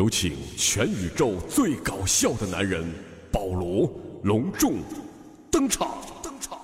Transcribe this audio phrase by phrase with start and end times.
[0.00, 2.82] 有请全宇宙最搞笑的男人
[3.30, 3.86] 保罗
[4.22, 4.76] 隆重
[5.50, 5.88] 登场。
[6.22, 6.58] 登场。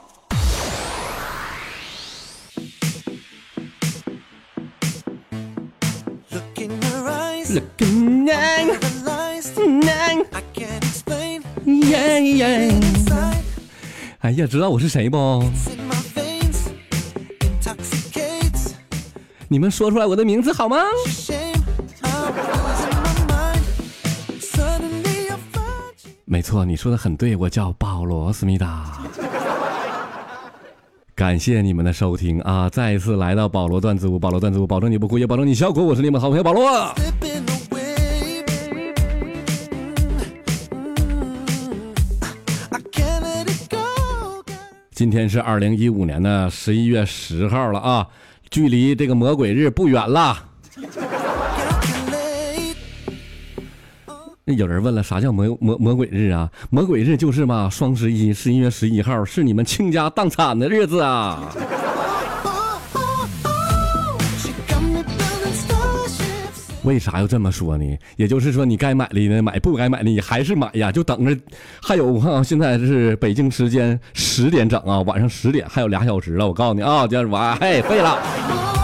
[14.21, 15.45] 哎呀，知道我是谁不？
[19.48, 20.79] 你们说出来我的名字好吗？
[26.29, 29.00] 没错，你说的很对，我叫保罗思密达。
[31.14, 32.69] 感谢你们的收听啊！
[32.69, 35.86] 再一次来到保罗段子屋，保罗段子屋，保证你不哭，也保证你笑哭。
[35.86, 36.92] 我是你们好朋友保罗。
[44.91, 48.08] 今天是二零一五年的十一月十号了啊，
[48.50, 50.36] 距离这个魔鬼日不远了。
[54.48, 56.48] 那有人问了，啥叫魔魔魔鬼日啊？
[56.70, 61.53] 魔鬼日就是嘛，双十一，十一月十一号是你们倾家荡产的日子啊。
[66.85, 67.98] 为啥要这么说呢？
[68.15, 71.37] 也就是说，你该买的呢买，不该买的你还是买呀，就等着。
[71.83, 76.47] 还有，我看啊，现在是北京时间十点整啊，晚上十点还有俩小时了。
[76.47, 78.76] 我告诉你啊，这完，嘿，废了。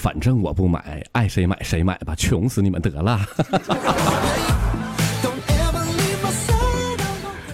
[0.00, 3.20] 反正我不买，爱谁买谁买吧，穷死你们得了。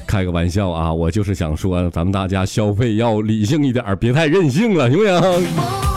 [0.06, 5.95] 开个玩笑啊，我就是想说，咱们大家消费要理性一点，别太任性了，行不行？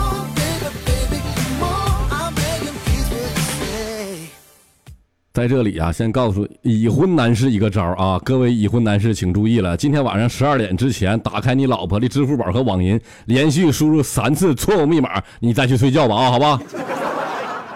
[5.32, 16.60] 在这里啊，先告诉已婚男士一个招啊，各位已婚男士请注意了，今天晚上十二点之前，打开你老婆的支付宝和网银，连续输入三次错误密码，你再去睡觉吧啊，好吧？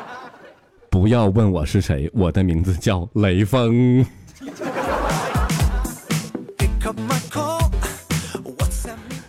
[0.90, 4.04] 不要问我是谁，我的名字叫雷锋。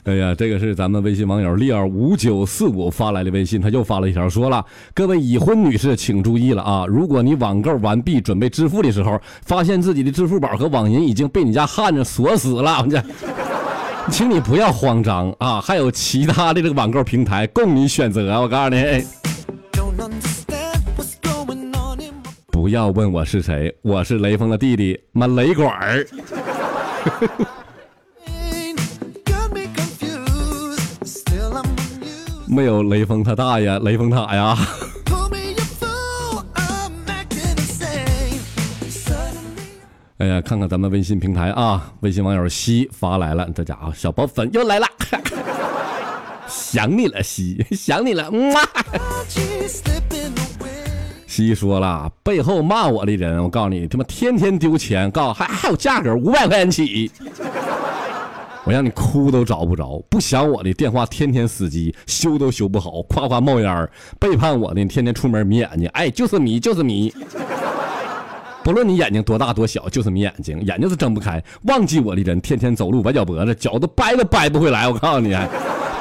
[0.05, 6.85] 哎呀，这个是咱们微信网友丽儿五九四五发来的微信，他又发了一条，说了：“各位已婚女士，请注意了啊！
[6.88, 13.03] 如果你网购完毕准备支付的时候，发现自己的支付宝和网银已经被你家汉子锁死了，这，
[14.11, 15.59] 请你不要慌张啊！
[15.59, 18.39] 还有其他的这个网购平台供你选择。
[18.39, 19.03] 我告诉你，
[22.51, 26.05] 不要问我是谁，我是雷锋的弟弟，妈雷管儿。”
[32.47, 34.57] 没有雷锋他大爷，雷锋塔呀！
[40.17, 44.88] 哎呀，看看咱们微信平台啊，微信网友西发来了，这家伙小包粉又来了，
[46.47, 48.61] 想你了西，想你了，哇！
[51.28, 57.11] 西说了，背后骂我的人，我告诉你，他妈天天丢钱，告诉还还有价格五百块钱起。
[58.66, 63.88] 我让你哭都找不着，不想我的电话天天死机，修都修不好，夸夸冒烟儿，
[64.20, 67.14] 背叛我的你天天出门迷眼睛，哎，就是迷就是迷，
[68.64, 71.42] 不论你眼睛多大多小，就是迷眼睛，眼睛是睁不开。
[71.66, 74.88] 忘记我的人天天走路崴脚脖子，脚都掰都掰不回来。
[74.90, 75.38] 我告诉你，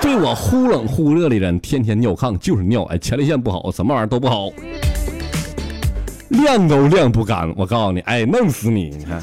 [0.01, 4.49] 对我忽冷忽热的人天天尿炕就是尿，哎，前列腺不好，什么玩意儿都不好，
[6.31, 7.53] 晾都晾不干。
[7.59, 9.23] 我告诉你，哎，弄死你，你看。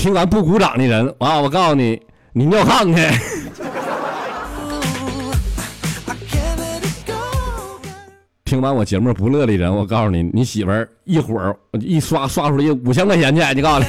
[0.00, 2.00] 听完不鼓掌的人啊，我告诉你，
[2.32, 2.94] 你尿炕去。
[8.46, 13.86] 听完我节目不乐的人，我告诉你，你媳妇儿一会儿一刷刷出来五千块钱去，你告诉你，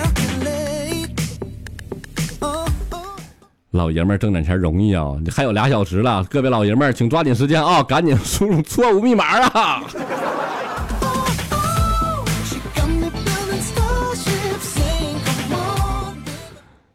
[3.71, 5.15] 老爷们挣点钱容易啊！
[5.23, 9.81] 你还有俩小时了，各位老爷们请抓紧时间啊，赶紧输入错误密码啊！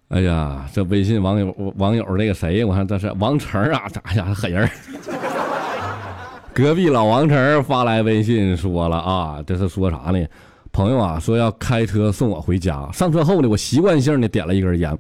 [0.08, 2.64] 哎呀，这微信网友网友那个谁？
[2.64, 4.70] 我看这是王成啊，哎呀狠人！
[6.54, 10.24] 隔壁老王成发来微信说了啊，这是说啥呢？
[10.70, 12.88] 朋友啊，说要开车送我回家。
[12.92, 14.96] 上车后呢，我习惯性的点了一根烟。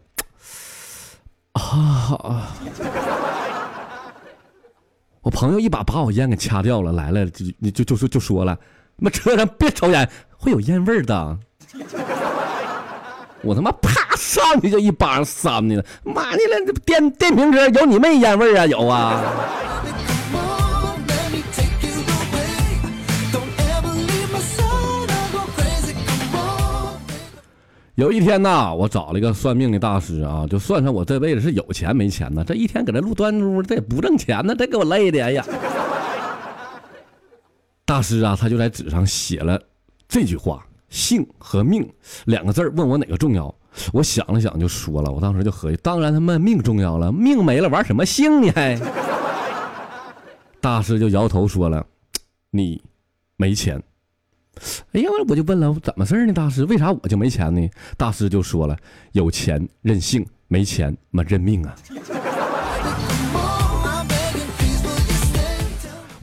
[1.52, 2.48] 啊！
[5.22, 8.58] 我朋友一把把我烟给掐掉了，来了就就就说就说了，
[8.96, 11.38] 那车上别抽烟，会有烟味的。
[13.46, 18.66] 我他妈啪上去就一巴掌扇你了，妈的了，电电瓶车有你妹烟味啊？
[18.66, 19.22] 有啊！
[27.94, 32.44] 有一天呐，我找了一个算命的大师啊，就算算我这辈子是有钱没钱呢？
[32.44, 35.44] 这一天搁这录端珠，这也不挣钱呢，这给我累的，哎呀！
[37.86, 39.58] 大师啊，他就在纸上写了
[40.08, 41.88] 这句话：“性和命
[42.26, 43.54] 两个字问我哪个重要？”
[43.92, 45.10] 我想了想，就说了。
[45.10, 48.50] 我当时就合计，当然他妈命重要了，命没了玩什么性呢？
[48.54, 48.80] 还？
[50.62, 51.86] 大师就摇头说了
[52.50, 52.82] ：“你
[53.36, 53.82] 没钱。”
[54.92, 56.32] 哎呀，我就问了，怎么事呢？
[56.32, 57.68] 大师，为啥我就没钱呢？
[57.98, 58.74] 大师就说了
[59.12, 61.76] ：“有钱任性，没钱嘛认命啊。”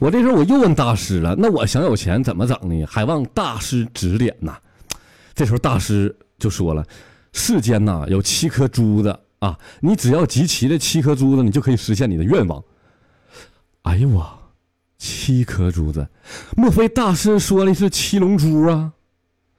[0.04, 2.84] 我这时候我又问大师了，那我想有钱怎么整呢？
[2.84, 4.54] 还望大师指点呐。
[5.34, 6.84] 这时候大师就说了
[7.32, 12.62] ：“世间呐有七颗珠子啊，你只要集齐这七颗珠子，你就可以实现你的愿望。”
[13.84, 14.38] 哎呦我，
[14.98, 16.06] 七颗珠子，
[16.54, 18.92] 莫非大师说的是七龙珠啊？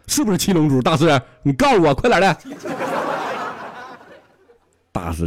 [0.06, 0.80] 是不是七龙珠？
[0.80, 2.38] 大师，你告诉我，快点的。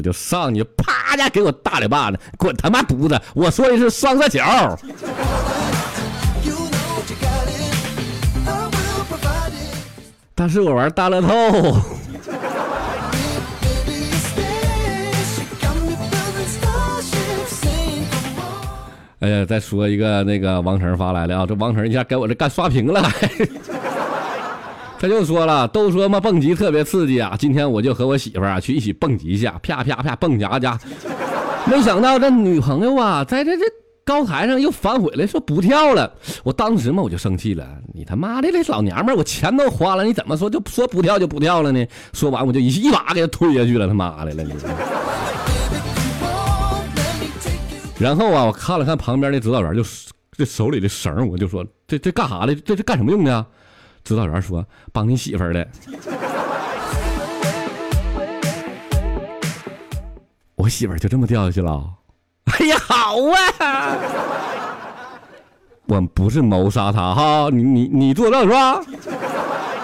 [0.03, 3.21] 就上去，啪家给我大嘴巴子，滚他妈犊子！
[3.35, 4.41] 我说的是双色球。
[10.35, 11.81] 但是我玩大乐透。
[19.21, 23.03] 哎呀，再说一个那个王成发来的啊，这王成一下给我这干刷屏了。
[25.01, 30.77] 他就说了，都说嘛蹦极特别刺激啊，今天我就和我媳妇儿啊去一起蹦极一下，啪啪啪蹦家家，
[31.67, 33.63] 没想到这女朋友啊，在这这
[34.05, 36.13] 高台上又反悔了，说不跳了。
[36.43, 37.65] 我当时嘛我就生气了，
[37.95, 41.87] 你他妈的这老娘们儿，我钱都花了，你怎么说就说不跳就不跳了呢？
[42.13, 44.53] 说完我就一一把给他推下去了，他妈的了你。
[48.01, 49.85] 然后啊，我看了看旁边的指导员，就
[50.33, 52.55] 这手里的绳，我就说这这干啥的？
[52.57, 53.33] 这这干什么用的？
[53.33, 53.47] 啊
[54.09, 55.69] 指导员说：“帮你媳妇儿的。”
[60.57, 61.87] 我媳妇儿就这么掉下去了。
[62.45, 63.17] 哎呀，好
[63.61, 63.99] 啊！
[65.85, 68.81] 我不是谋杀她哈，你你你作证是吧？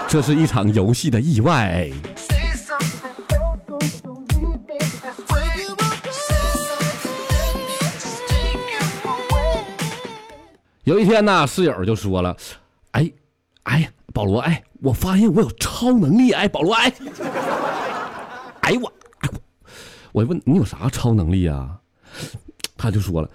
[0.07, 1.87] 这是一场游戏的意外。
[10.83, 12.35] 有一天呢，室友就说了
[12.93, 13.11] ：“哎，
[13.65, 16.91] 哎，保罗，哎，我发现我有超能力，哎，保罗，哎，
[18.61, 18.91] 哎我，
[19.31, 19.39] 我，
[20.13, 21.77] 我问你有啥超能力啊？
[22.77, 23.29] 他就说了：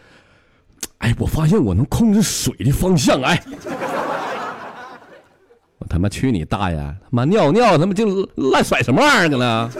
[0.98, 3.42] 哎，我发现我能控制水的方向，哎，
[5.78, 6.76] 我他妈去你大爷！
[6.76, 9.70] 他妈尿尿他妈就乱甩什么玩意儿去了？”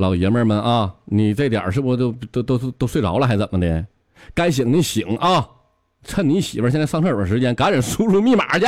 [0.00, 3.84] 老爷们儿们啊，你这点儿是不都都都都都睡着了，还怎么的？
[4.34, 5.46] 该醒的醒啊！
[6.04, 8.64] 趁你媳妇儿现在上厕所时间，赶紧输入密码去。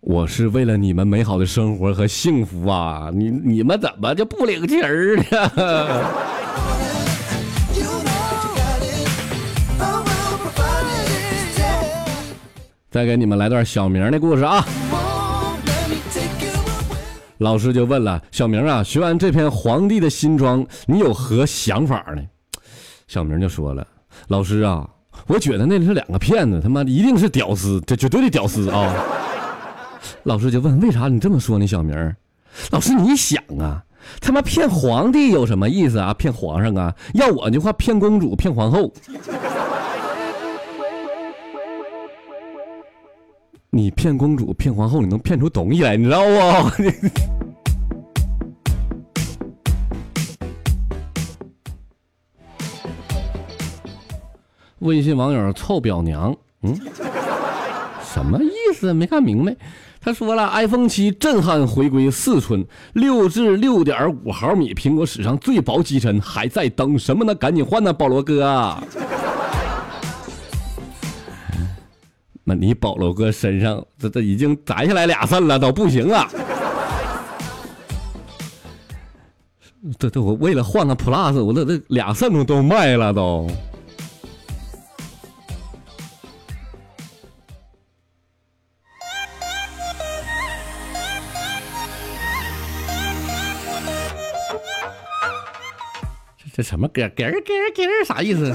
[0.00, 3.10] 我是为了你们美好的生活和幸福啊！
[3.12, 5.24] 你你们怎么就不领情儿呢？
[12.92, 14.64] 再给你们来段小明的故事啊！
[17.40, 22.22] 老师就问了小明啊，学完这篇《皇帝的新装》，你有何想法呢？
[23.08, 23.86] 小明就说了，
[24.28, 24.86] 老师啊，
[25.26, 28.94] 我觉得那是两个骗子，他妈的一定是屌丝，这绝对的屌丝啊！
[30.24, 31.66] 老师就问，为啥你这么说呢？
[31.66, 32.14] 小明，
[32.72, 33.82] 老师你想啊，
[34.20, 36.12] 他妈骗皇帝有什么意思啊？
[36.12, 36.94] 骗皇上啊？
[37.14, 38.92] 要我的话，骗公主，骗皇后。
[43.72, 46.82] 你骗公主、骗皇后，你能骗出东西来，你知道不？
[54.88, 56.76] 微信网友臭表娘，嗯，
[58.02, 58.92] 什么意思？
[58.92, 59.54] 没看明白。
[60.00, 67.32] 他说了，iPhone 七震撼回归四寸，六至六点五毫米，苹果史上最薄机身，还在等什么呢？
[67.36, 68.76] 赶紧换呢，保罗哥。
[72.54, 76.26] 你保罗哥身上这这已经摘下来俩肾了，都不行了。
[79.98, 83.50] 这这我为了换个 Plus，我这这俩肾都都卖了都。
[96.36, 97.02] 这这什么歌？
[97.08, 98.54] 咯咯咯啥意思？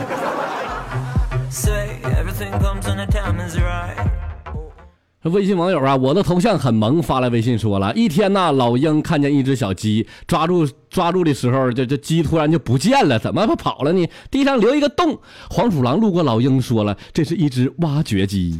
[5.32, 14.08] 微信网友啊，我的头像很萌，发来微信说了一天呐，老鹰看见一只小鸡，抓住抓住的时候，这这鸡突然就不见了，怎么不跑了呢？
[14.29, 15.17] 地上留一个洞。
[15.50, 18.60] 黄鼠狼路过老鹰，说了，这是一只挖掘机。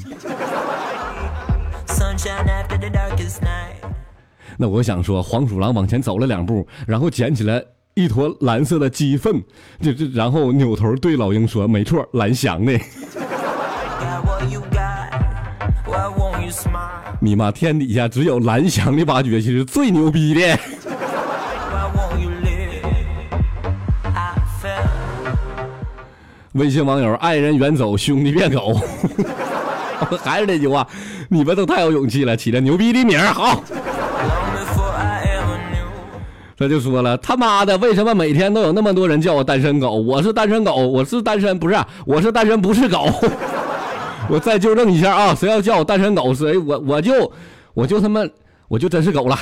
[4.58, 9.44] 那我想说，黄鼠狼往前走了两步，然后捡起来一坨蓝色的鸡粪，
[9.80, 12.74] 这这，然后扭头对老鹰说：“没错，蓝翔的。”
[17.20, 20.60] 你妈，天底下只有蓝翔的挖掘机是最牛逼的。
[26.54, 28.80] 微信网友：爱人远走，兄弟变狗。
[30.24, 30.88] 还是那句话，
[31.30, 33.64] 你们都太有勇气了，起了牛逼的名儿，好。
[36.58, 39.92] 这就说了，他妈的，为什么每天都有那么多人叫我单身狗？
[39.92, 43.10] 我是单身狗，我是单身，不是，我是单身，不是狗。
[44.30, 47.32] 我再纠正一下啊，谁要叫我单身狗，谁我我就
[47.74, 48.22] 我就他妈
[48.68, 49.38] 我就真是狗了。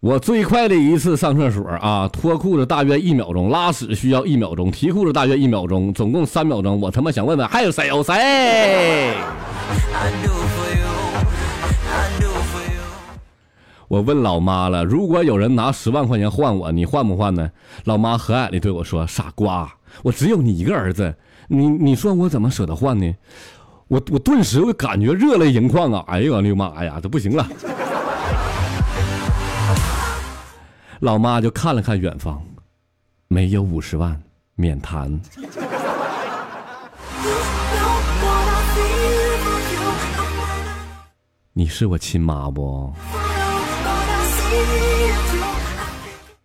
[0.00, 6.80] 我最快的一次上厕所啊，脱裤子大约一秒钟，拉屎需要一秒钟，提裤子大约一秒钟，总共三秒钟。
[6.80, 7.86] 我他妈想问问，还有谁？
[7.86, 8.12] 有谁？
[13.92, 17.50] 我问老妈了，如果有人拿十万块钱换我，你换不换呢？
[17.84, 19.70] 老妈和蔼的对我说：“傻瓜，
[20.02, 21.14] 我只有你一个儿子，
[21.46, 23.14] 你你说我怎么舍得换呢？”
[23.88, 26.02] 我我顿时我感觉热泪盈眶啊！
[26.08, 27.46] 哎呦我的妈呀，这不行了！
[31.00, 32.42] 老妈就看了看远方，
[33.28, 34.18] 没有五十万，
[34.54, 35.20] 免谈。
[41.52, 42.90] 你是我亲妈不？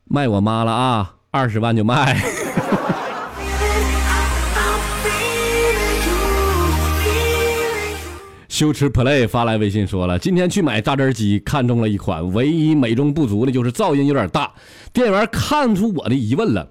[0.09, 1.13] 卖我妈了啊！
[1.31, 2.19] 二十万就卖。
[8.47, 14.51] 羞耻 play 发来微信说了，今天去买榨汁机，看中了一款，唯一美中不足的就是噪音有点大。
[14.91, 16.67] 店员看出我的疑问了，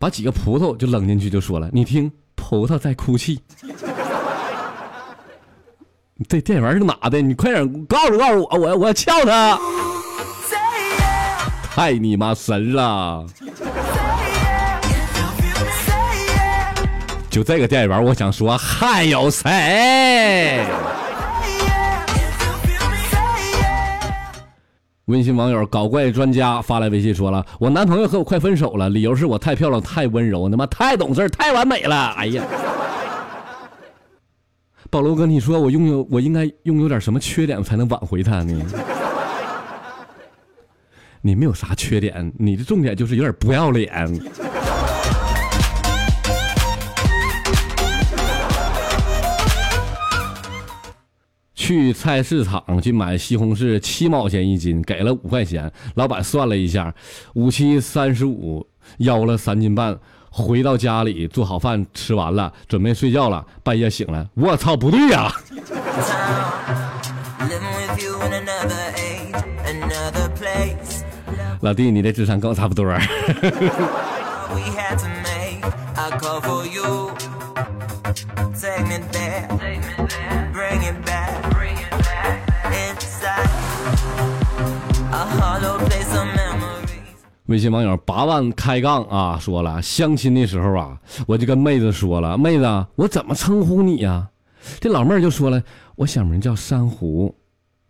[0.00, 3.38] 把几个葡萄就扔进去，就说了：“你听，葡萄在哭泣。
[6.28, 7.22] ”这店员是哪的？
[7.22, 9.56] 你快点告诉告诉我，我我要撬他。
[11.80, 13.24] 太你妈神了！
[17.30, 20.62] 就这个店员，我想说还有谁？
[25.06, 32.44] 微信网友搞怪专家发来微信说了：“我男朋友和我快分手了，理由是我太漂亮、太温柔，他妈太懂事、太完美了。”哎呀，
[34.90, 38.62] 保罗哥，你说我拥有我应该拥有点什么缺点才能挽回他呢？
[41.22, 43.90] 你没有啥缺点，你的重点就是有点不要脸。
[51.54, 55.70] 去菜市场去买西红柿，七毛钱一斤，给了五块钱。
[55.94, 56.94] 老板算了一下，
[57.34, 59.98] 五七三十五，要了三斤半。
[60.30, 63.44] 回到家里做好饭，吃完了，准备睡觉了。
[63.62, 65.30] 半夜醒了，我操，不对呀！
[71.60, 72.86] 老弟，你的智商跟我差不多。
[87.46, 94.28] 微信网友八万开杠啊，说了相亲的时候啊，我就跟妹子说了，妹子，我怎么称呼你呀？
[94.78, 95.62] 这老妹儿就说了，
[95.96, 97.34] 我小名叫珊瑚。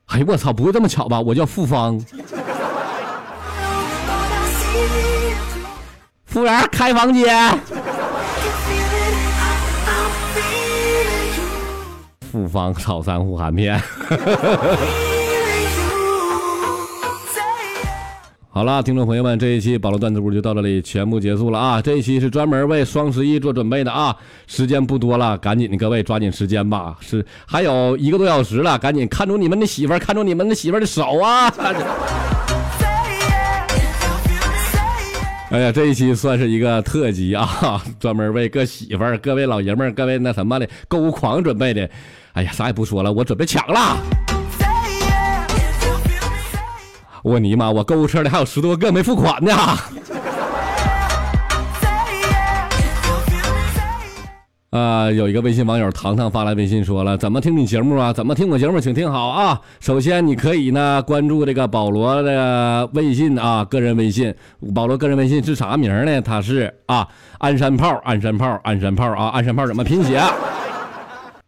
[0.06, 1.20] 哎呀，我操，不会这么巧吧？
[1.20, 2.04] 我叫付芳。
[6.30, 7.36] 服务员开房间。
[12.30, 13.82] 复方草珊瑚含片。
[18.52, 21.82] 好了，听众朋友们，这一期保罗段子屋就到这里全部结束了啊！
[21.82, 24.14] 这一期是专门为双十一做准备的啊，
[24.46, 31.52] 时间不多了，赶紧的各位抓紧时间吧，是还有一个多小时了，赶紧看住你们的媳妇儿，看住你们的媳妇儿的手啊！
[35.50, 41.90] 哎呀，这一期算是一个特辑啊， 专门为各媳妇儿、各位老爷们儿、各位那什么的购物狂准备的。
[42.34, 43.96] 哎呀，啥也不说了，我准备抢了。
[47.24, 49.52] 我尼玛，我购物车里还有十多个没付款呢。
[54.70, 58.12] 啊，有一个微信网友糖糖发来微信说了，怎么听你节目啊？
[58.12, 58.78] 怎么听我节目？
[58.78, 59.60] 请听好啊！
[59.80, 64.32] 首先你可以呢关注这个保罗的微信啊，个人微信。
[64.72, 66.22] 保罗个人微信是啥名呢？
[66.22, 67.08] 他是啊，
[67.40, 70.22] 鞍山炮，鞍山炮，鞍山炮啊，鞍山炮怎么拼写？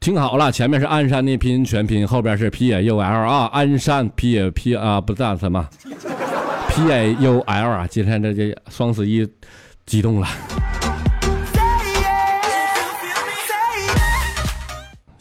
[0.01, 5.65] 听好了，前面是鞍山的拼音全拼，后边是 P A U L 啊，鞍山 P A P 啊，不是什么
[6.71, 9.25] P A U L 啊，今天这这双十一
[9.87, 10.27] 激动了。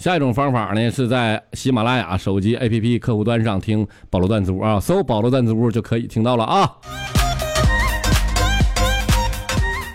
[0.01, 6.67] 下一种方法呢，是在喜马拉雅手机 APP 客户端上听保罗段子屋啊，搜保罗段子屋就可以听到了啊。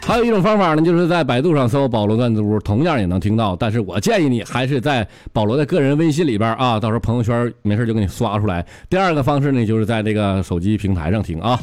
[0.06, 3.56] 还有一种方法呢，就是在百度上搜“保罗段子屋”，同样也能听到。
[3.56, 8.64] 但是我建议你还是在保罗的个人微信里边啊，到时候朋友圈没事就给你刷出来。
[8.88, 11.58] 第二个方式呢，就是在这个手机平台上听啊，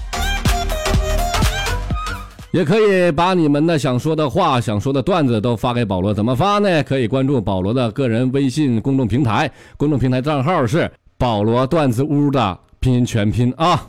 [2.54, 6.14] 也可以把你们的想说的话、想说的段子都发给保罗。
[6.14, 6.84] 怎么发呢？
[6.84, 13.84] 可以关注保罗的个人微信公众平台，公众平台账号是“保罗段子屋”的拼音全拼啊。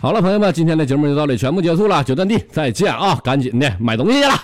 [0.00, 3.18] 好了，朋友们，今天的节目就到这里，全部结束了，九段地再见啊！
[3.24, 4.34] 赶紧的买东西去了。